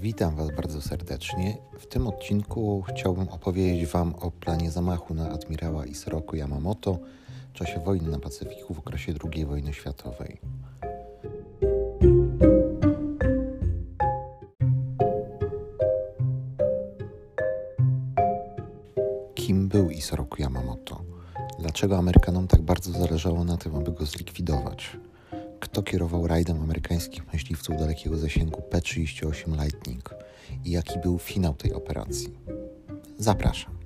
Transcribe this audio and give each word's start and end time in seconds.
Witam 0.00 0.36
Was 0.36 0.50
bardzo 0.56 0.80
serdecznie. 0.80 1.56
W 1.78 1.86
tym 1.86 2.06
odcinku 2.06 2.84
chciałbym 2.88 3.28
opowiedzieć 3.28 3.86
Wam 3.86 4.14
o 4.14 4.30
planie 4.30 4.70
zamachu 4.70 5.14
na 5.14 5.30
admirała 5.30 5.86
Isoroku 5.86 6.36
Yamamoto 6.36 6.98
w 7.50 7.52
czasie 7.52 7.80
wojny 7.80 8.10
na 8.10 8.18
Pacyfiku 8.18 8.74
w 8.74 8.78
okresie 8.78 9.14
II 9.24 9.46
wojny 9.46 9.72
światowej. 9.72 10.40
Kim 19.34 19.68
był 19.68 19.90
Isoroku 19.90 20.42
Yamamoto? 20.42 21.00
Dlaczego 21.58 21.98
Amerykanom 21.98 22.46
tak 22.46 22.62
bardzo 22.62 22.92
zależało 22.92 23.44
na 23.44 23.56
tym, 23.56 23.76
aby 23.76 23.92
go 23.92 24.06
zlikwidować? 24.06 24.96
Kto 25.60 25.82
kierował 25.82 26.26
rajdem 26.26 26.62
amerykańskich 26.62 27.32
myśliwców 27.32 27.76
dalekiego 27.76 28.16
zasięgu 28.16 28.62
P-38 28.62 29.62
Lightning 29.62 30.14
i 30.64 30.70
jaki 30.70 30.98
był 30.98 31.18
finał 31.18 31.54
tej 31.54 31.72
operacji? 31.72 32.28
Zapraszam. 33.18 33.80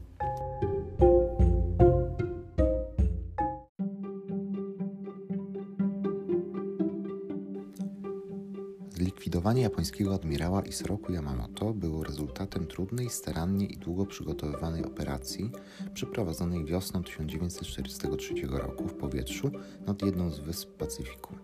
Zlikwidowanie 8.91 9.63
japońskiego 9.63 10.15
admirała 10.15 10.63
Isoroku 10.63 11.13
Yamamoto 11.13 11.75
było 11.75 12.05
rezultatem 12.05 12.67
trudnej, 12.67 13.11
starannie 13.11 13.67
i 13.67 13.77
długo 13.77 14.07
przygotowywanej 14.07 14.85
operacji 14.85 15.51
przeprowadzonej 15.95 16.65
wiosną 16.65 17.03
1943 17.03 18.35
roku 18.47 18.89
w 18.89 18.95
powietrzu 18.95 19.51
nad 19.87 20.03
jedną 20.03 20.31
z 20.31 20.41
wysp 20.41 20.71
Pacyfiku. 20.79 21.35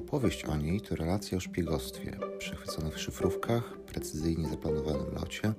Opowieść 0.00 0.44
o 0.44 0.56
niej 0.56 0.80
to 0.80 0.96
relacja 0.96 1.38
o 1.38 1.40
szpiegostwie, 1.40 2.18
przechwyconych 2.38 2.98
szyfrówkach, 3.00 3.78
precyzyjnie 3.86 4.48
zaplanowanym 4.48 5.14
locie 5.14 5.54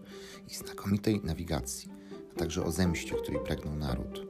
i 0.50 0.53
znakomitej 0.53 1.22
nawigacji, 1.23 1.92
a 2.36 2.39
także 2.39 2.64
o 2.66 2.72
zemście, 2.72 3.16
której 3.16 3.44
pragnął 3.44 3.75
naród. 3.75 4.28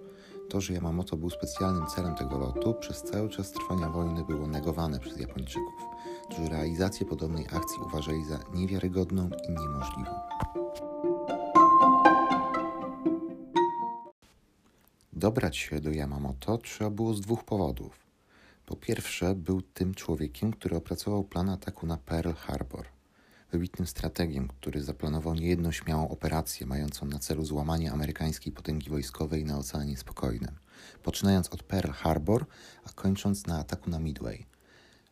To, 0.49 0.61
że 0.61 0.73
Yamamoto 0.73 1.17
był 1.17 1.29
specjalnym 1.29 1.85
celem 1.85 2.15
tego 2.15 2.37
lotu, 2.37 2.73
przez 2.73 3.03
cały 3.03 3.29
czas 3.29 3.51
trwania 3.51 3.89
wojny 3.89 4.25
było 4.25 4.47
negowane 4.47 4.99
przez 4.99 5.19
Japończyków, 5.19 5.73
którzy 6.29 6.49
realizację 6.49 7.05
podobnej 7.05 7.45
akcji 7.45 7.83
uważali 7.85 8.25
za 8.25 8.39
niewiarygodną 8.53 9.29
i 9.47 9.51
niemożliwą. 9.51 10.11
Dobrać 15.13 15.57
się 15.57 15.79
do 15.79 15.89
Yamamoto 15.91 16.57
trzeba 16.57 16.89
było 16.89 17.13
z 17.13 17.21
dwóch 17.21 17.43
powodów. 17.43 18.10
Po 18.65 18.75
pierwsze, 18.75 19.35
był 19.35 19.61
tym 19.61 19.93
człowiekiem, 19.93 20.51
który 20.51 20.75
opracował 20.75 21.23
plan 21.23 21.49
ataku 21.49 21.87
na 21.87 21.97
Pearl 21.97 22.33
Harbor. 22.33 22.85
Wybitnym 23.51 23.87
strategiem, 23.87 24.47
który 24.47 24.83
zaplanował 24.83 25.35
niejedną 25.35 25.71
śmiałą 25.71 26.09
operację 26.09 26.67
mającą 26.67 27.05
na 27.05 27.19
celu 27.19 27.45
złamanie 27.45 27.91
amerykańskiej 27.91 28.53
potęgi 28.53 28.89
wojskowej 28.89 29.45
na 29.45 29.57
Oceanie 29.57 29.97
Spokojnym, 29.97 30.55
poczynając 31.03 31.49
od 31.49 31.63
Pearl 31.63 31.91
Harbor, 31.91 32.45
a 32.85 32.89
kończąc 32.89 33.47
na 33.47 33.59
ataku 33.59 33.89
na 33.89 33.99
Midway. 33.99 34.45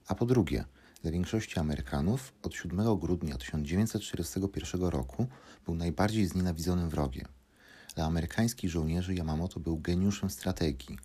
A 0.07 0.15
po 0.15 0.25
drugie, 0.25 0.65
dla 1.01 1.11
większości 1.11 1.59
Amerykanów 1.59 2.33
od 2.43 2.53
7 2.53 2.99
grudnia 2.99 3.37
1941 3.37 4.81
roku 4.81 5.27
był 5.65 5.75
najbardziej 5.75 6.27
znienawidzonym 6.27 6.89
wrogiem. 6.89 7.27
Dla 7.95 8.05
amerykańskich 8.05 8.69
żołnierzy 8.69 9.13
Yamamoto 9.13 9.59
był 9.59 9.77
geniuszem 9.77 10.29
strategii, 10.29 10.97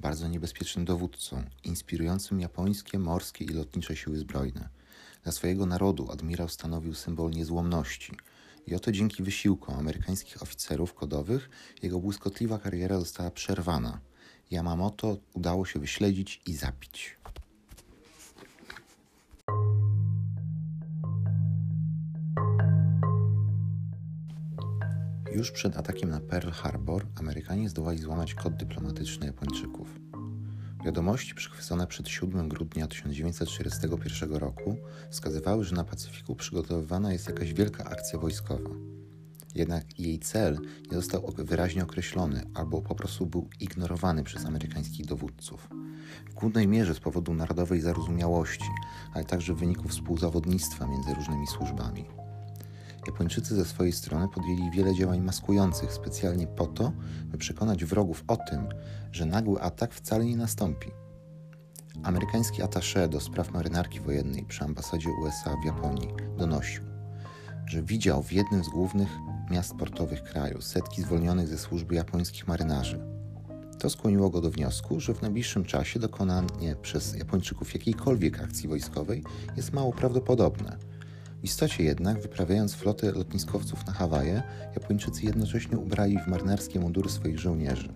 bardzo 0.00 0.28
niebezpiecznym 0.28 0.84
dowódcą, 0.84 1.44
inspirującym 1.64 2.40
japońskie 2.40 2.98
morskie 2.98 3.44
i 3.44 3.48
lotnicze 3.48 3.96
siły 3.96 4.18
zbrojne. 4.18 4.68
Dla 5.22 5.32
swojego 5.32 5.66
narodu 5.66 6.10
admirał 6.12 6.48
stanowił 6.48 6.94
symbol 6.94 7.30
niezłomności. 7.30 8.12
I 8.66 8.74
oto 8.74 8.92
dzięki 8.92 9.22
wysiłkom 9.22 9.74
amerykańskich 9.74 10.42
oficerów 10.42 10.94
kodowych 10.94 11.50
jego 11.82 11.98
błyskotliwa 11.98 12.58
kariera 12.58 12.98
została 12.98 13.30
przerwana. 13.30 14.00
Yamamoto 14.50 15.16
udało 15.32 15.66
się 15.66 15.80
wyśledzić 15.80 16.42
i 16.46 16.54
zabić. 16.54 17.21
Już 25.34 25.50
przed 25.50 25.76
atakiem 25.76 26.10
na 26.10 26.20
Pearl 26.20 26.50
Harbor 26.50 27.06
Amerykanie 27.20 27.68
zdołali 27.68 27.98
złamać 27.98 28.34
kod 28.34 28.56
dyplomatyczny 28.56 29.26
Japończyków. 29.26 30.00
Wiadomości 30.84 31.34
przychwycone 31.34 31.86
przed 31.86 32.08
7 32.08 32.48
grudnia 32.48 32.86
1941 32.86 34.34
roku 34.34 34.76
wskazywały, 35.10 35.64
że 35.64 35.76
na 35.76 35.84
Pacyfiku 35.84 36.34
przygotowywana 36.34 37.12
jest 37.12 37.28
jakaś 37.28 37.52
wielka 37.52 37.84
akcja 37.84 38.18
wojskowa. 38.18 38.70
Jednak 39.54 39.98
jej 40.00 40.18
cel 40.18 40.58
nie 40.90 40.96
został 40.96 41.32
wyraźnie 41.38 41.82
określony 41.82 42.44
albo 42.54 42.82
po 42.82 42.94
prostu 42.94 43.26
był 43.26 43.48
ignorowany 43.60 44.24
przez 44.24 44.44
amerykańskich 44.44 45.06
dowódców. 45.06 45.68
W 46.30 46.34
głównej 46.34 46.68
mierze 46.68 46.94
z 46.94 47.00
powodu 47.00 47.34
narodowej 47.34 47.80
zarozumiałości, 47.80 48.68
ale 49.14 49.24
także 49.24 49.54
w 49.54 49.58
wyniku 49.58 49.88
współzawodnictwa 49.88 50.86
między 50.86 51.14
różnymi 51.14 51.46
służbami. 51.46 52.04
Japończycy 53.06 53.54
ze 53.54 53.64
swojej 53.64 53.92
strony 53.92 54.28
podjęli 54.28 54.70
wiele 54.70 54.94
działań 54.94 55.20
maskujących 55.20 55.92
specjalnie 55.92 56.46
po 56.46 56.66
to, 56.66 56.92
by 57.24 57.38
przekonać 57.38 57.84
wrogów 57.84 58.24
o 58.28 58.36
tym, 58.36 58.68
że 59.12 59.26
nagły 59.26 59.60
atak 59.60 59.94
wcale 59.94 60.24
nie 60.24 60.36
nastąpi. 60.36 60.90
Amerykański 62.02 62.62
attaché 62.62 63.08
do 63.08 63.20
spraw 63.20 63.52
marynarki 63.52 64.00
wojennej 64.00 64.44
przy 64.44 64.64
ambasadzie 64.64 65.08
USA 65.22 65.56
w 65.62 65.64
Japonii 65.64 66.08
donosił, 66.38 66.82
że 67.66 67.82
widział 67.82 68.22
w 68.22 68.32
jednym 68.32 68.64
z 68.64 68.68
głównych 68.68 69.08
miast 69.50 69.74
portowych 69.74 70.22
kraju 70.22 70.60
setki 70.60 71.02
zwolnionych 71.02 71.48
ze 71.48 71.58
służby 71.58 71.94
japońskich 71.94 72.48
marynarzy. 72.48 73.00
To 73.78 73.90
skłoniło 73.90 74.30
go 74.30 74.40
do 74.40 74.50
wniosku, 74.50 75.00
że 75.00 75.14
w 75.14 75.22
najbliższym 75.22 75.64
czasie 75.64 76.00
dokonanie 76.00 76.76
przez 76.82 77.14
Japończyków 77.14 77.74
jakiejkolwiek 77.74 78.40
akcji 78.40 78.68
wojskowej 78.68 79.24
jest 79.56 79.72
mało 79.72 79.92
prawdopodobne– 79.92 80.76
istocie 81.42 81.84
jednak, 81.84 82.20
wyprawiając 82.20 82.74
flotę 82.74 83.12
lotniskowców 83.12 83.86
na 83.86 83.92
Hawaje, 83.92 84.42
Japończycy 84.74 85.24
jednocześnie 85.24 85.78
ubrali 85.78 86.18
w 86.18 86.26
marynarskie 86.26 86.80
mundury 86.80 87.10
swoich 87.10 87.38
żołnierzy. 87.38 87.88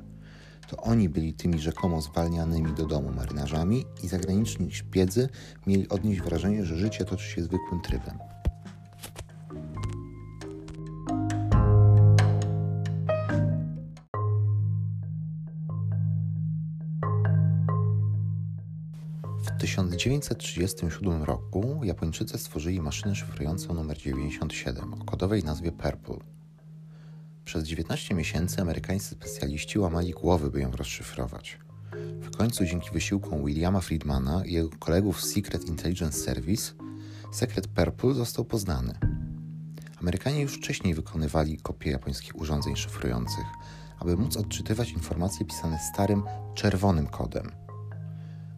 To 0.68 0.76
oni 0.76 1.08
byli 1.08 1.34
tymi 1.34 1.58
rzekomo 1.58 2.00
zwalnianymi 2.00 2.74
do 2.74 2.86
domu 2.86 3.12
marynarzami 3.12 3.84
i 4.02 4.08
zagraniczni 4.08 4.72
szpiedzy 4.72 5.28
mieli 5.66 5.88
odnieść 5.88 6.20
wrażenie, 6.20 6.64
że 6.64 6.76
życie 6.76 7.04
toczy 7.04 7.28
się 7.30 7.42
zwykłym 7.42 7.80
trybem. 7.80 8.18
1937 19.84 21.22
roku 21.22 21.80
Japończycy 21.84 22.38
stworzyli 22.38 22.80
maszynę 22.80 23.14
szyfrującą 23.14 23.74
numer 23.74 23.98
97 23.98 24.94
o 24.94 25.04
kodowej 25.04 25.44
nazwie 25.44 25.72
Purple. 25.72 26.16
Przez 27.44 27.64
19 27.64 28.14
miesięcy 28.14 28.60
amerykańscy 28.60 29.14
specjaliści 29.14 29.78
łamali 29.78 30.10
głowy, 30.12 30.50
by 30.50 30.60
ją 30.60 30.70
rozszyfrować. 30.70 31.58
W 32.20 32.36
końcu 32.36 32.64
dzięki 32.64 32.90
wysiłkom 32.90 33.44
Williama 33.44 33.80
Friedmana 33.80 34.44
i 34.44 34.52
jego 34.52 34.70
kolegów 34.78 35.22
z 35.22 35.32
Secret 35.34 35.68
Intelligence 35.68 36.18
Service 36.18 36.72
sekret 37.32 37.68
Purple 37.68 38.14
został 38.14 38.44
poznany. 38.44 38.98
Amerykanie 40.00 40.40
już 40.40 40.54
wcześniej 40.54 40.94
wykonywali 40.94 41.58
kopie 41.58 41.90
japońskich 41.90 42.40
urządzeń 42.40 42.76
szyfrujących, 42.76 43.46
aby 43.98 44.16
móc 44.16 44.36
odczytywać 44.36 44.90
informacje 44.90 45.46
pisane 45.46 45.78
starym, 45.78 46.22
czerwonym 46.54 47.06
kodem– 47.06 47.50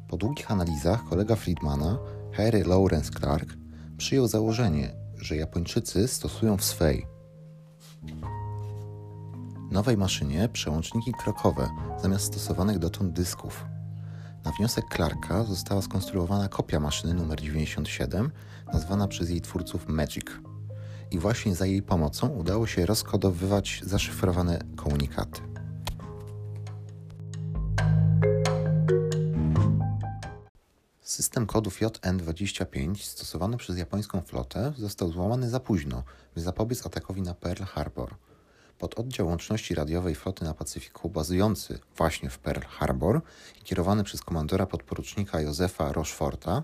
po 0.09 0.17
długich 0.17 0.51
analizach 0.51 1.05
kolega 1.05 1.37
Friedmana, 1.37 1.99
Harry 2.33 2.65
Lawrence 2.65 3.11
Clark, 3.11 3.57
przyjął 3.97 4.29
założenie, 4.29 4.95
że 5.17 5.37
Japończycy 5.37 6.09
stosują 6.09 6.57
w 6.57 6.65
swej 6.65 7.07
nowej 9.71 9.97
maszynie 9.97 10.49
przełączniki 10.49 11.13
krokowe 11.13 11.71
zamiast 12.03 12.25
stosowanych 12.25 12.79
dotąd 12.79 13.13
dysków. 13.13 13.65
Na 14.45 14.53
wniosek 14.53 14.85
Clarka 14.97 15.45
została 15.45 15.83
skonstruowana 15.83 16.49
kopia 16.49 16.81
maszyny 16.81 17.15
numer 17.15 17.41
97, 17.41 18.31
nazwana 18.73 19.09
przez 19.09 19.31
jej 19.31 19.41
twórców 19.41 19.89
Magic. 19.89 20.27
I 21.11 21.19
właśnie 21.19 21.55
za 21.55 21.67
jej 21.67 21.83
pomocą 21.83 22.29
udało 22.29 22.67
się 22.67 22.87
rozkodowywać 22.87 23.83
zaszyfrowane 23.85 24.59
komunikaty. 24.77 25.58
System 31.19 31.47
kodów 31.47 31.81
JN-25 31.81 32.97
stosowany 33.03 33.57
przez 33.57 33.79
japońską 33.79 34.21
flotę 34.21 34.73
został 34.77 35.13
złamany 35.13 35.51
za 35.51 35.61
późno, 35.61 36.03
by 36.35 36.41
zapobiec 36.41 36.87
atakowi 36.87 37.23
na 37.23 37.35
Pearl 37.35 37.63
Harbor. 37.63 38.15
Pododdział 38.79 39.27
łączności 39.27 39.75
radiowej 39.75 40.15
floty 40.15 40.45
na 40.45 40.55
Pacyfiku, 40.55 41.11
bazujący 41.11 41.79
właśnie 41.97 42.31
w 42.31 42.39
Pearl 42.39 42.61
Harbor 42.69 43.21
i 43.61 43.65
kierowany 43.65 44.05
przez 44.05 44.21
komandora 44.21 44.67
podporucznika 44.67 45.41
Józefa 45.41 45.93
Rocheforta, 45.93 46.63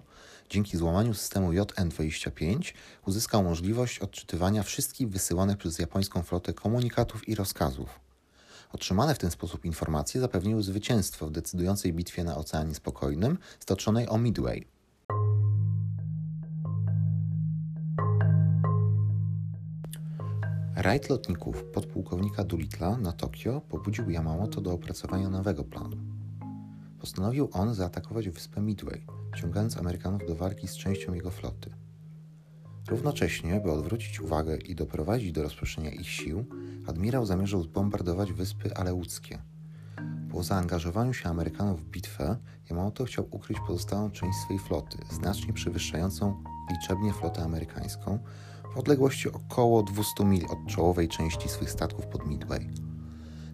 dzięki 0.51 0.77
złamaniu 0.77 1.15
systemu 1.15 1.53
JN-25 1.53 2.73
uzyskał 3.07 3.43
możliwość 3.43 3.99
odczytywania 3.99 4.63
wszystkich 4.63 5.09
wysyłanych 5.09 5.57
przez 5.57 5.79
japońską 5.79 6.23
flotę 6.23 6.53
komunikatów 6.53 7.29
i 7.29 7.35
rozkazów. 7.35 8.04
Otrzymane 8.75 9.15
w 9.15 9.19
ten 9.19 9.31
sposób 9.31 9.65
informacje 9.65 10.21
zapewniły 10.21 10.63
zwycięstwo 10.63 11.27
w 11.27 11.31
decydującej 11.31 11.93
bitwie 11.93 12.25
na 12.25 12.37
Oceanie 12.37 12.75
Spokojnym 12.75 13.39
stoczonej 13.61 14.09
o 14.09 14.19
Midway. 14.19 14.67
Rajd 20.77 21.11
lotników 21.11 21.65
podpułkownika 21.65 22.45
Dulitla 22.45 22.97
na 22.97 23.13
Tokio 23.13 23.61
pobudził 23.61 24.11
Yamamoto 24.11 24.61
do 24.61 24.73
opracowania 24.73 25.31
nowego 25.31 25.65
planu. 25.65 25.97
Postanowił 26.99 27.49
on 27.53 27.75
zaatakować 27.75 28.29
wyspę 28.29 28.61
Midway, 28.61 29.07
ciągając 29.37 29.77
Amerykanów 29.77 30.27
do 30.29 30.35
walki 30.35 30.69
z 30.69 30.77
częścią 30.77 31.15
jego 31.15 31.31
floty. 31.31 31.84
Równocześnie, 32.89 33.61
by 33.61 33.73
odwrócić 33.73 34.21
uwagę 34.21 34.57
i 34.57 34.75
doprowadzić 34.75 35.33
do 35.33 35.43
rozproszenia 35.43 35.91
ich 35.91 36.09
sił, 36.09 36.45
admirał 36.87 37.27
zamierzał 37.27 37.63
zbombardować 37.63 38.33
wyspy 38.33 38.77
Aleuckie. 38.77 39.39
Po 40.31 40.43
zaangażowaniu 40.43 41.15
się 41.15 41.29
Amerykanów 41.29 41.85
w 41.85 41.91
bitwę, 41.91 42.37
Yamamoto 42.71 43.05
chciał 43.05 43.29
ukryć 43.31 43.59
pozostałą 43.67 44.11
część 44.11 44.39
swej 44.39 44.59
floty, 44.59 44.99
znacznie 45.11 45.53
przewyższającą 45.53 46.43
liczebnie 46.71 47.13
flotę 47.13 47.43
amerykańską, 47.43 48.19
w 48.75 48.79
odległości 48.79 49.33
około 49.33 49.83
200 49.83 50.25
mil 50.25 50.45
od 50.51 50.67
czołowej 50.67 51.09
części 51.09 51.49
swych 51.49 51.71
statków 51.71 52.07
pod 52.07 52.27
Midway. 52.27 52.71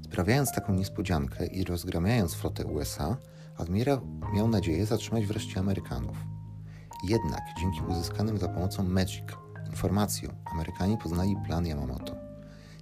Sprawiając 0.05 0.53
taką 0.53 0.75
niespodziankę 0.75 1.47
i 1.47 1.65
rozgramiając 1.65 2.35
flotę 2.35 2.65
USA, 2.65 3.17
admirał 3.56 4.00
miał 4.35 4.49
nadzieję 4.49 4.87
zatrzymać 4.87 5.26
wreszcie 5.26 5.61
Amerykanów. 5.61 6.30
Jednak 7.02 7.41
dzięki 7.61 7.81
uzyskanym 7.88 8.38
za 8.38 8.49
pomocą 8.49 8.82
Magic 8.82 9.25
informacjom 9.70 10.32
Amerykanie 10.52 10.99
poznali 10.99 11.37
plan 11.47 11.67
Yamamoto. 11.67 12.17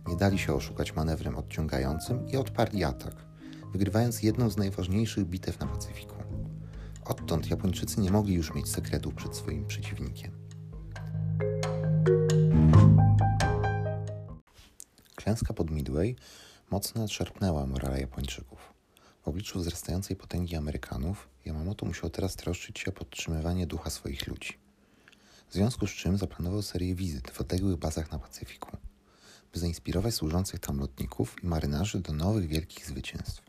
Nie 0.07 0.17
dali 0.17 0.39
się 0.39 0.55
oszukać 0.55 0.95
manewrem 0.95 1.37
odciągającym 1.37 2.29
i 2.29 2.37
odparli 2.37 2.85
atak, 2.85 3.15
wygrywając 3.73 4.23
jedną 4.23 4.51
z 4.51 4.57
najważniejszych 4.57 5.25
bitew 5.25 5.61
na 5.61 5.67
Pacyfiku. 5.67 6.15
Odtąd 7.05 7.51
Japończycy 7.51 8.01
nie 8.01 8.11
mogli 8.11 8.35
już 8.35 8.55
mieć 8.55 8.69
sekretów 8.69 9.15
przed 9.15 9.37
swoim 9.37 9.67
przeciwnikiem. 9.67 10.33
Klęska 15.15 15.55
pod 15.55 15.71
Midway 15.71 16.17
mocno 16.71 17.01
nadszarpnęła 17.01 17.67
morale 17.67 18.01
Japończyków. 18.01 18.78
W 19.29 19.31
obliczu 19.31 19.59
wzrastającej 19.59 20.17
potęgi 20.17 20.57
Amerykanów, 20.57 21.29
Yamamoto 21.47 21.87
musiał 21.87 22.11
teraz 22.11 22.37
troszczyć 22.37 22.79
się 22.79 22.91
o 22.91 22.93
podtrzymywanie 22.93 23.67
ducha 23.67 23.91
swoich 23.91 24.27
ludzi. 24.27 24.59
W 25.49 25.55
związku 25.55 25.87
z 25.87 25.91
czym 25.91 26.19
zaplanował 26.19 26.63
serię 26.63 26.95
wizyt 26.95 27.31
w 27.31 27.41
odległych 27.41 27.77
bazach 27.77 28.13
na 28.13 28.19
Pacyfiku, 28.19 28.77
by 29.53 29.59
zainspirować 29.59 30.15
służących 30.15 30.61
tam 30.61 30.79
lotników 30.79 31.37
i 31.45 31.47
marynarzy 31.47 32.01
do 32.01 32.13
nowych 32.13 32.47
wielkich 32.47 32.87
zwycięstw. 32.87 33.43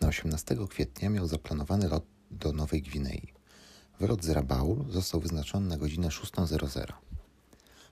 Na 0.00 0.08
18 0.08 0.56
kwietnia 0.70 1.10
miał 1.10 1.26
zaplanowany 1.26 1.88
lot 1.88 2.04
do 2.30 2.52
Nowej 2.52 2.82
Gwinei. 2.82 3.32
Wylot 4.00 4.24
z 4.24 4.28
Rabaul 4.28 4.92
został 4.92 5.20
wyznaczony 5.20 5.68
na 5.68 5.76
godzinę 5.76 6.08
6.00. 6.08 6.92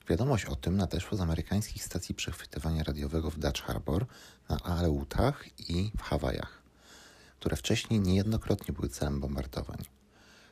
Wiadomość 0.09 0.45
o 0.45 0.55
tym 0.55 0.77
nadeszła 0.77 1.17
z 1.17 1.21
amerykańskich 1.21 1.83
stacji 1.83 2.15
przechwytywania 2.15 2.83
radiowego 2.83 3.31
w 3.31 3.39
Dutch 3.39 3.61
Harbor, 3.61 4.05
na 4.49 4.57
Aleutach 4.57 5.59
i 5.69 5.91
w 5.97 6.01
Hawajach, 6.01 6.64
które 7.45 7.57
wcześniej 7.57 7.99
niejednokrotnie 7.99 8.73
były 8.73 8.89
celem 8.89 9.19
bombardowań. 9.19 9.77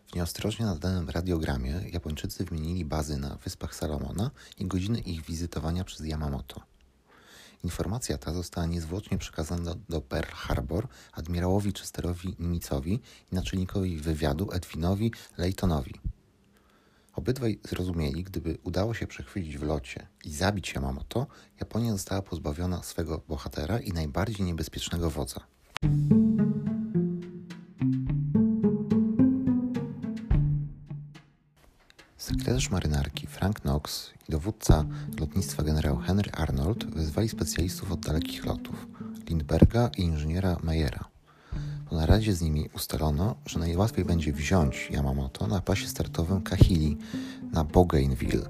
W 0.07 0.15
nieostrożnie 0.15 0.65
nadanym 0.65 1.09
radiogramie 1.09 1.81
Japończycy 1.91 2.45
wymienili 2.45 2.85
bazy 2.85 3.17
na 3.17 3.35
Wyspach 3.35 3.75
Salomona 3.75 4.31
i 4.57 4.65
godziny 4.65 4.99
ich 4.99 5.21
wizytowania 5.21 5.83
przez 5.83 6.07
Yamamoto. 6.07 6.61
Informacja 7.63 8.17
ta 8.17 8.33
została 8.33 8.67
niezwłocznie 8.67 9.17
przekazana 9.17 9.75
do 9.89 10.01
Pearl 10.01 10.31
Harbor 10.31 10.87
admirałowi 11.11 11.73
Chesterowi 11.79 12.35
Nimicowi 12.39 12.99
i 13.31 13.35
naczelnikowi 13.35 13.97
wywiadu 13.97 14.51
Edwinowi 14.51 15.11
Laytonowi. 15.37 15.93
Obydwaj 17.13 17.59
zrozumieli, 17.63 18.23
gdyby 18.23 18.57
udało 18.63 18.93
się 18.93 19.07
przechwycić 19.07 19.57
w 19.57 19.63
locie 19.63 20.07
i 20.25 20.31
zabić 20.31 20.73
Yamamoto, 20.75 21.27
Japonia 21.59 21.91
została 21.91 22.21
pozbawiona 22.21 22.83
swego 22.83 23.21
bohatera 23.27 23.79
i 23.79 23.91
najbardziej 23.91 24.45
niebezpiecznego 24.45 25.09
wodza. 25.09 25.39
Sekretarz 32.43 32.69
marynarki 32.69 33.27
Frank 33.27 33.59
Knox 33.59 34.11
i 34.29 34.31
dowódca 34.31 34.85
lotnictwa 35.19 35.63
generał 35.63 35.97
Henry 35.97 36.31
Arnold 36.31 36.85
wezwali 36.85 37.29
specjalistów 37.29 37.91
od 37.91 37.99
dalekich 37.99 38.45
lotów, 38.45 38.87
Lindberga 39.29 39.89
i 39.97 40.01
inżyniera 40.01 40.57
Meyera. 40.63 41.05
Po 41.89 41.95
naradzie 41.95 42.35
z 42.35 42.41
nimi 42.41 42.69
ustalono, 42.75 43.35
że 43.45 43.59
najłatwiej 43.59 44.05
będzie 44.05 44.33
wziąć 44.33 44.89
Yamamoto 44.91 45.47
na 45.47 45.61
pasie 45.61 45.87
startowym 45.87 46.41
Kahili 46.41 46.97
na 47.51 47.63
Bougainville. 47.63 48.49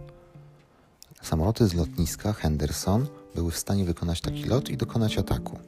Samoloty 1.22 1.68
z 1.68 1.74
lotniska 1.74 2.34
Henderson 2.34 3.07
były 3.36 3.51
w 3.51 3.57
stanie 3.57 3.86
wykonać 3.86 4.22
taki 4.22 4.44
lot 4.44 4.69
i 4.69 4.78
dokonać 4.78 5.18
ataku. 5.18 5.60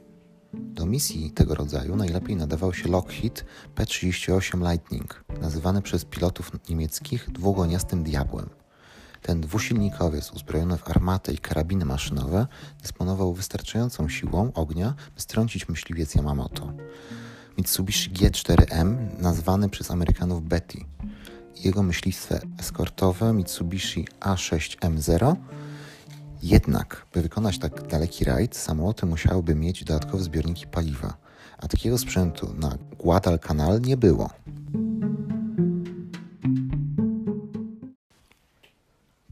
Do 0.58 0.86
misji 0.86 1.30
tego 1.30 1.54
rodzaju 1.54 1.96
najlepiej 1.96 2.36
nadawał 2.36 2.74
się 2.74 2.88
Lockheed 2.88 3.44
P-38 3.74 4.70
Lightning, 4.70 5.24
nazywany 5.40 5.82
przez 5.82 6.04
pilotów 6.04 6.52
niemieckich 6.68 7.30
dwugoniastym 7.30 8.02
diabłem. 8.02 8.48
Ten 9.22 9.40
dwusilnikowiec 9.40 10.30
uzbrojony 10.30 10.76
w 10.76 10.90
armatę 10.90 11.32
i 11.32 11.38
karabiny 11.38 11.84
maszynowe 11.84 12.46
dysponował 12.82 13.32
wystarczającą 13.32 14.08
siłą 14.08 14.52
ognia, 14.54 14.94
by 15.14 15.20
strącić 15.20 15.68
myśliwiec 15.68 16.14
Yamamoto. 16.14 16.72
Mitsubishi 17.58 18.10
G4M, 18.10 18.96
nazwany 19.18 19.68
przez 19.68 19.90
Amerykanów 19.90 20.42
Betty, 20.48 20.84
jego 21.64 21.82
myśliwce 21.82 22.40
eskortowe 22.58 23.32
Mitsubishi 23.32 24.08
A6M0. 24.20 25.36
Jednak, 26.42 27.06
by 27.14 27.22
wykonać 27.22 27.58
tak 27.58 27.86
daleki 27.86 28.24
rajd, 28.24 28.56
samoloty 28.56 29.06
musiałyby 29.06 29.54
mieć 29.54 29.84
dodatkowe 29.84 30.24
zbiorniki 30.24 30.66
paliwa, 30.66 31.16
a 31.58 31.68
takiego 31.68 31.98
sprzętu 31.98 32.54
na 32.54 32.78
Guadalcanal 32.98 33.80
nie 33.80 33.96
było. 33.96 34.30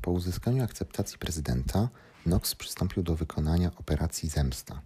Po 0.03 0.11
uzyskaniu 0.11 0.65
akceptacji 0.65 1.19
prezydenta, 1.19 1.89
Knox 2.25 2.55
przystąpił 2.55 3.03
do 3.03 3.17
wykonania 3.17 3.71
operacji 3.77 4.29
Zemsta. 4.29 4.83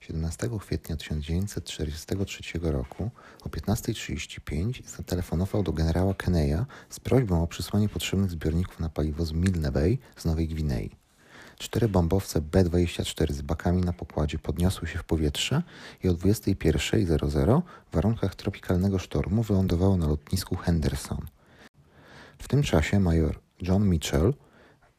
17 0.00 0.50
kwietnia 0.60 0.96
1943 0.96 2.58
roku 2.62 3.10
o 3.42 3.48
15.35 3.48 4.88
zatelefonował 4.96 5.62
do 5.62 5.72
generała 5.72 6.14
Kenneya 6.14 6.64
z 6.90 7.00
prośbą 7.00 7.42
o 7.42 7.46
przysłanie 7.46 7.88
potrzebnych 7.88 8.30
zbiorników 8.30 8.80
na 8.80 8.88
paliwo 8.88 9.26
z 9.26 9.32
Milne 9.32 9.72
Bay 9.72 9.98
z 10.16 10.24
Nowej 10.24 10.48
Gwinei. 10.48 10.99
Cztery 11.60 11.88
bombowce 11.88 12.40
B-24 12.40 13.32
z 13.32 13.42
bakami 13.42 13.82
na 13.82 13.92
pokładzie 13.92 14.38
podniosły 14.38 14.88
się 14.88 14.98
w 14.98 15.04
powietrze 15.04 15.62
i 16.04 16.08
o 16.08 16.14
21.00 16.14 17.62
w 17.90 17.94
warunkach 17.94 18.34
tropikalnego 18.34 18.98
sztormu 18.98 19.42
wylądowały 19.42 19.96
na 19.96 20.06
lotnisku 20.06 20.56
Henderson. 20.56 21.26
W 22.38 22.48
tym 22.48 22.62
czasie 22.62 23.00
major 23.00 23.38
John 23.62 23.88
Mitchell 23.88 24.34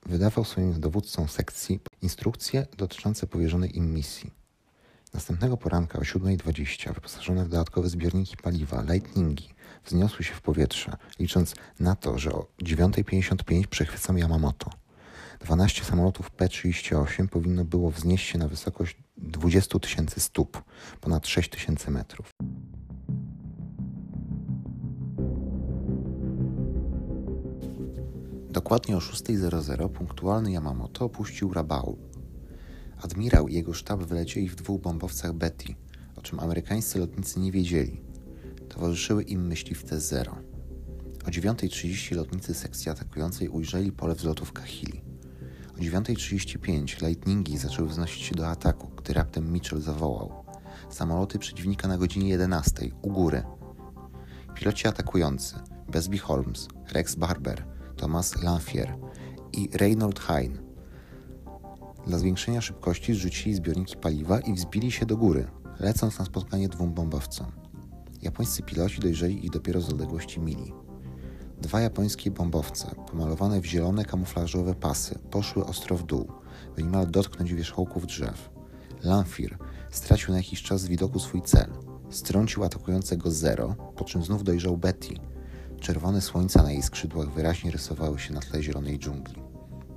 wydawał 0.05 0.45
swoim 0.45 0.79
dowódcom 0.79 1.27
sekcji 1.27 1.79
instrukcje 2.01 2.67
dotyczące 2.77 3.27
powierzonej 3.27 3.77
im 3.77 3.93
misji. 3.93 4.31
Następnego 5.13 5.57
poranka 5.57 5.99
o 5.99 6.01
7.20 6.01 6.93
wyposażone 6.93 7.45
w 7.45 7.49
dodatkowe 7.49 7.89
zbiorniki 7.89 8.37
paliwa 8.37 8.81
Lightningi 8.81 9.49
wzniosły 9.85 10.25
się 10.25 10.33
w 10.33 10.41
powietrze, 10.41 10.97
licząc 11.19 11.55
na 11.79 11.95
to, 11.95 12.17
że 12.17 12.31
o 12.31 12.47
9.55 12.63 13.67
przechwycą 13.67 14.15
Yamamoto. 14.15 14.80
12 15.43 15.83
samolotów 15.83 16.31
P-38 16.31 17.27
powinno 17.27 17.65
było 17.65 17.91
wznieść 17.91 18.27
się 18.27 18.37
na 18.39 18.47
wysokość 18.47 18.97
20 19.17 19.79
tysięcy 19.79 20.19
stóp, 20.19 20.63
ponad 21.01 21.27
6 21.27 21.49
tysięcy 21.49 21.91
metrów. 21.91 22.31
Dokładnie 28.49 28.97
o 28.97 28.99
6.00 28.99 29.89
punktualny 29.89 30.51
Yamamoto 30.51 31.05
opuścił 31.05 31.53
Rabaul, 31.53 31.97
Admirał 33.01 33.47
i 33.47 33.53
jego 33.53 33.73
sztab 33.73 34.03
wylecieli 34.03 34.49
w 34.49 34.55
dwóch 34.55 34.81
bombowcach 34.81 35.33
Betty, 35.33 35.75
o 36.15 36.21
czym 36.21 36.39
amerykańscy 36.39 36.99
lotnicy 36.99 37.39
nie 37.39 37.51
wiedzieli. 37.51 38.01
Towarzyszyły 38.69 39.23
im 39.23 39.47
myśliwce 39.47 39.99
Zero. 39.99 40.37
O 41.25 41.29
9.30 41.29 42.15
lotnicy 42.15 42.53
sekcji 42.53 42.91
atakującej 42.91 43.49
ujrzeli 43.49 43.91
pole 43.91 44.15
wzlotów 44.15 44.53
Kahili. 44.53 45.10
O 45.81 45.83
O 45.83 45.87
9.35 45.87 47.01
lightningi 47.07 47.57
zaczęły 47.57 47.87
wznosić 47.87 48.23
się 48.23 48.35
do 48.35 48.47
ataku, 48.47 48.87
gdy 48.97 49.13
raptem 49.13 49.53
Mitchell 49.53 49.81
zawołał. 49.81 50.43
Samoloty 50.89 51.39
przeciwnika 51.39 51.87
na 51.87 51.97
godzinie 51.97 52.29
11 52.29 52.89
u 53.01 53.09
góry. 53.09 53.43
Piloci 54.55 54.87
atakujący 54.87 55.55
Besby 55.91 56.17
Holmes, 56.17 56.67
Rex 56.91 57.15
Barber, 57.15 57.65
Thomas 57.95 58.43
Lanfier 58.43 58.97
i 59.53 59.69
Reynold 59.73 60.19
Hine 60.19 60.57
dla 62.07 62.17
zwiększenia 62.17 62.61
szybkości 62.61 63.13
zrzucili 63.13 63.55
zbiorniki 63.55 63.97
paliwa 63.97 64.39
i 64.39 64.53
wzbili 64.53 64.91
się 64.91 65.05
do 65.05 65.17
góry, 65.17 65.47
lecąc 65.79 66.19
na 66.19 66.25
spotkanie 66.25 66.69
dwóm 66.69 66.93
bombowcom. 66.93 67.51
Japońscy 68.21 68.63
piloci 68.63 68.99
dojrzeli 68.99 69.45
ich 69.45 69.51
dopiero 69.51 69.81
z 69.81 69.89
odległości 69.89 70.39
mili. 70.39 70.73
Dwa 71.61 71.81
japońskie 71.81 72.31
bombowce, 72.31 72.95
pomalowane 73.11 73.61
w 73.61 73.65
zielone 73.65 74.05
kamuflażowe 74.05 74.75
pasy, 74.75 75.19
poszły 75.31 75.65
ostro 75.65 75.97
w 75.97 76.03
dół, 76.03 76.31
by 76.75 76.83
niemal 76.83 77.11
dotknąć 77.11 77.53
wierzchołków 77.53 78.05
drzew. 78.05 78.49
Lanfir 79.03 79.57
stracił 79.91 80.31
na 80.31 80.37
jakiś 80.37 80.63
czas 80.63 80.81
z 80.81 80.87
widoku 80.87 81.19
swój 81.19 81.41
cel. 81.41 81.69
Strącił 82.09 82.63
atakującego 82.63 83.31
zero, 83.31 83.75
po 83.95 84.03
czym 84.03 84.23
znów 84.23 84.43
dojrzał 84.43 84.77
Betty. 84.77 85.15
Czerwone 85.79 86.21
słońca 86.21 86.63
na 86.63 86.71
jej 86.71 86.83
skrzydłach 86.83 87.33
wyraźnie 87.33 87.71
rysowały 87.71 88.19
się 88.19 88.33
na 88.33 88.39
tle 88.39 88.63
zielonej 88.63 88.99
dżungli. 88.99 89.35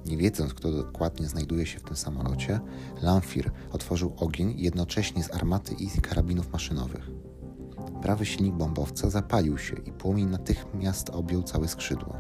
Nie 0.06 0.16
wiedząc, 0.16 0.54
kto 0.54 0.73
dokładnie 0.73 1.28
znajduje 1.28 1.66
się 1.66 1.78
w 1.78 1.83
tym 1.83 1.97
samolocie, 1.97 2.61
Lanfir 3.02 3.50
otworzył 3.73 4.14
ogień 4.16 4.54
jednocześnie 4.56 5.25
z 5.25 5.35
armaty 5.35 5.75
i 5.75 6.00
karabinów 6.00 6.52
maszynowych. 6.52 7.11
Prawy 8.04 8.26
silnik 8.26 8.54
bombowca 8.54 9.11
zapalił 9.11 9.58
się 9.58 9.76
i 9.76 9.92
płomień 9.92 10.28
natychmiast 10.28 11.11
objął 11.11 11.42
całe 11.42 11.68
skrzydło. 11.68 12.16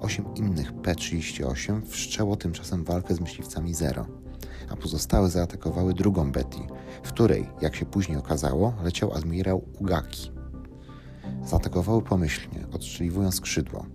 Osiem 0.00 0.34
innych 0.34 0.72
P-38 0.72 1.82
wszczęło 1.86 2.36
tymczasem 2.36 2.84
walkę 2.84 3.14
z 3.14 3.20
myśliwcami 3.20 3.74
Zero, 3.74 4.06
a 4.70 4.76
pozostałe 4.76 5.30
zaatakowały 5.30 5.94
drugą 5.94 6.32
Betty, 6.32 6.58
w 7.02 7.08
której, 7.08 7.48
jak 7.60 7.76
się 7.76 7.86
później 7.86 8.18
okazało, 8.18 8.74
leciał 8.84 9.12
admirał 9.12 9.64
Ugaki. 9.80 10.30
Zaatakowały 11.44 12.02
pomyślnie, 12.02 12.66
odstrzeliwując 12.72 13.34
skrzydło. 13.34 13.86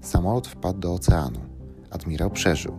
Samolot 0.00 0.48
wpadł 0.48 0.78
do 0.78 0.94
oceanu. 0.94 1.40
Admirał 1.90 2.30
przeżył. 2.30 2.74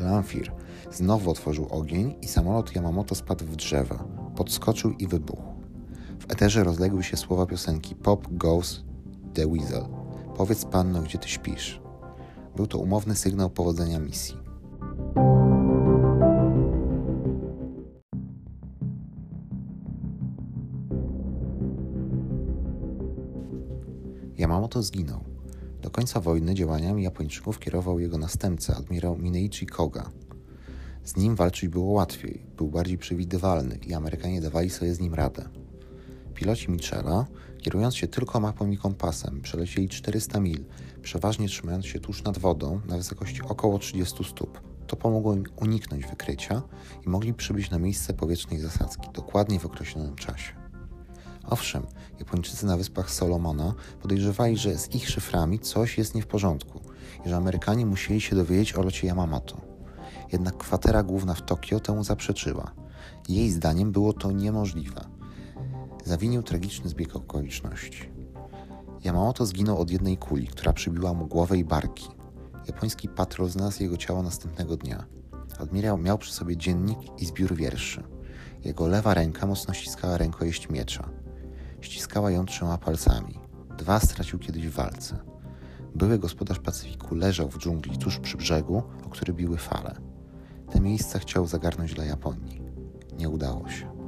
Lanfir 0.00 0.52
znowu 0.90 1.30
otworzył 1.30 1.68
ogień 1.70 2.14
i 2.22 2.28
samolot 2.28 2.76
Yamamoto 2.76 3.14
spadł 3.14 3.44
w 3.44 3.56
drzewa, 3.56 4.04
podskoczył 4.36 4.90
i 4.90 5.06
wybuchł. 5.06 5.55
W 6.28 6.32
eterze 6.32 6.64
rozległy 6.64 7.02
się 7.02 7.16
słowa 7.16 7.46
piosenki 7.46 7.94
Pop 7.94 8.26
Goes 8.30 8.84
the 9.34 9.46
Weasel. 9.46 9.84
Powiedz 10.36 10.64
panno, 10.64 11.02
gdzie 11.02 11.18
ty 11.18 11.28
śpisz. 11.28 11.80
Był 12.56 12.66
to 12.66 12.78
umowny 12.78 13.14
sygnał 13.14 13.50
powodzenia 13.50 13.98
misji. 13.98 14.36
Yamamoto 24.38 24.82
zginął. 24.82 25.20
Do 25.82 25.90
końca 25.90 26.20
wojny 26.20 26.54
działaniami 26.54 27.02
Japończyków 27.02 27.58
kierował 27.58 28.00
jego 28.00 28.18
następca, 28.18 28.76
admirał 28.76 29.18
Mineichi 29.18 29.66
Koga. 29.66 30.10
Z 31.04 31.16
nim 31.16 31.34
walczyć 31.36 31.68
było 31.68 31.92
łatwiej, 31.92 32.46
był 32.56 32.68
bardziej 32.68 32.98
przewidywalny 32.98 33.78
i 33.86 33.94
Amerykanie 33.94 34.40
dawali 34.40 34.70
sobie 34.70 34.94
z 34.94 35.00
nim 35.00 35.14
radę. 35.14 35.48
Piloci 36.36 36.70
Michela, 36.70 37.26
kierując 37.58 37.96
się 37.96 38.08
tylko 38.08 38.40
mapą 38.40 38.70
i 38.70 38.76
kompasem, 38.76 39.40
przelecieli 39.40 39.88
400 39.88 40.40
mil, 40.40 40.64
przeważnie 41.02 41.48
trzymając 41.48 41.86
się 41.86 42.00
tuż 42.00 42.22
nad 42.22 42.38
wodą 42.38 42.80
na 42.88 42.96
wysokości 42.96 43.42
około 43.42 43.78
30 43.78 44.24
stóp. 44.24 44.60
To 44.86 44.96
pomogło 44.96 45.34
im 45.34 45.44
uniknąć 45.56 46.06
wykrycia 46.06 46.62
i 47.06 47.08
mogli 47.08 47.34
przybyć 47.34 47.70
na 47.70 47.78
miejsce 47.78 48.14
powietrznej 48.14 48.60
zasadzki 48.60 49.08
dokładnie 49.14 49.60
w 49.60 49.66
określonym 49.66 50.14
czasie. 50.14 50.52
Owszem, 51.44 51.86
Japończycy 52.18 52.66
na 52.66 52.76
wyspach 52.76 53.10
Solomona 53.10 53.74
podejrzewali, 54.02 54.56
że 54.56 54.78
z 54.78 54.94
ich 54.94 55.10
szyframi 55.10 55.58
coś 55.58 55.98
jest 55.98 56.14
nie 56.14 56.22
w 56.22 56.26
porządku 56.26 56.80
i 57.26 57.28
że 57.28 57.36
Amerykanie 57.36 57.86
musieli 57.86 58.20
się 58.20 58.36
dowiedzieć 58.36 58.74
o 58.74 58.82
locie 58.82 59.06
Yamamoto. 59.06 59.60
Jednak 60.32 60.56
kwatera 60.56 61.02
główna 61.02 61.34
w 61.34 61.42
Tokio 61.42 61.80
temu 61.80 62.04
zaprzeczyła. 62.04 62.72
Jej 63.28 63.50
zdaniem 63.50 63.92
było 63.92 64.12
to 64.12 64.32
niemożliwe 64.32 65.15
zawinił 66.06 66.42
tragiczny 66.42 66.90
zbieg 66.90 67.16
okoliczności. 67.16 68.10
Yamamoto 69.04 69.46
zginął 69.46 69.78
od 69.78 69.90
jednej 69.90 70.16
kuli, 70.16 70.46
która 70.46 70.72
przybiła 70.72 71.14
mu 71.14 71.26
głowę 71.26 71.58
i 71.58 71.64
barki. 71.64 72.08
Japoński 72.66 73.08
patrol 73.08 73.48
znalazł 73.48 73.82
jego 73.82 73.96
ciało 73.96 74.22
następnego 74.22 74.76
dnia. 74.76 75.06
Admirał 75.58 75.98
miał 75.98 76.18
przy 76.18 76.32
sobie 76.32 76.56
dziennik 76.56 76.98
i 77.18 77.26
zbiór 77.26 77.54
wierszy. 77.54 78.02
Jego 78.64 78.86
lewa 78.86 79.14
ręka 79.14 79.46
mocno 79.46 79.74
ściskała 79.74 80.18
rękojeść 80.18 80.68
miecza. 80.68 81.08
Ściskała 81.80 82.30
ją 82.30 82.46
trzema 82.46 82.78
palcami. 82.78 83.38
Dwa 83.78 84.00
stracił 84.00 84.38
kiedyś 84.38 84.68
w 84.68 84.74
walce. 84.74 85.18
Były 85.94 86.18
gospodarz 86.18 86.58
Pacyfiku 86.58 87.14
leżał 87.14 87.48
w 87.48 87.58
dżungli 87.58 87.98
tuż 87.98 88.18
przy 88.18 88.36
brzegu, 88.36 88.82
o 89.06 89.08
który 89.08 89.32
biły 89.32 89.56
fale. 89.56 89.94
Te 90.70 90.80
miejsca 90.80 91.18
chciał 91.18 91.46
zagarnąć 91.46 91.94
dla 91.94 92.04
Japonii. 92.04 92.62
Nie 93.18 93.28
udało 93.28 93.68
się. 93.68 94.05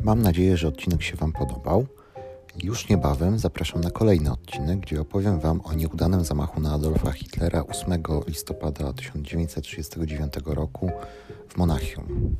Mam 0.00 0.22
nadzieję, 0.22 0.56
że 0.56 0.68
odcinek 0.68 1.02
się 1.02 1.16
Wam 1.16 1.32
podobał. 1.32 1.86
Już 2.62 2.88
niebawem 2.88 3.38
zapraszam 3.38 3.80
na 3.80 3.90
kolejny 3.90 4.32
odcinek, 4.32 4.80
gdzie 4.80 5.00
opowiem 5.00 5.40
Wam 5.40 5.60
o 5.64 5.72
nieudanym 5.72 6.24
zamachu 6.24 6.60
na 6.60 6.72
Adolfa 6.72 7.12
Hitlera 7.12 7.64
8 7.66 8.02
listopada 8.26 8.92
1939 8.92 10.32
roku 10.46 10.90
w 11.48 11.56
Monachium. 11.56 12.36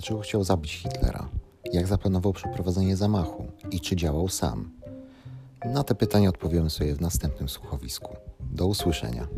Dlaczego 0.00 0.20
chciał 0.20 0.44
zabić 0.44 0.72
Hitlera? 0.72 1.28
Jak 1.72 1.86
zaplanował 1.86 2.32
przeprowadzenie 2.32 2.96
zamachu? 2.96 3.46
I 3.70 3.80
czy 3.80 3.96
działał 3.96 4.28
sam? 4.28 4.70
Na 5.64 5.84
te 5.84 5.94
pytania 5.94 6.28
odpowiemy 6.28 6.70
sobie 6.70 6.94
w 6.94 7.00
następnym 7.00 7.48
słuchowisku. 7.48 8.16
Do 8.40 8.66
usłyszenia. 8.66 9.28